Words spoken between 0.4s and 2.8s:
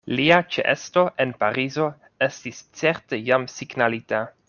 ĉeesto en Parizo estis